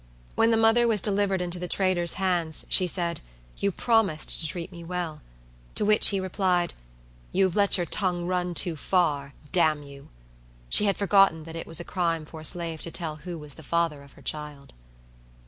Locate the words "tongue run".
7.85-8.55